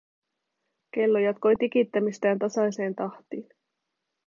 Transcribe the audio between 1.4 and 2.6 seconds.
tikittämistään